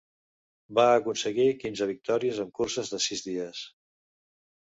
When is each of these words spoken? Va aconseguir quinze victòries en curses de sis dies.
Va 0.77 0.85
aconseguir 1.01 1.45
quinze 1.63 1.87
victòries 1.91 2.41
en 2.45 2.49
curses 2.61 2.91
de 2.95 3.01
sis 3.09 3.23
dies. 3.29 3.61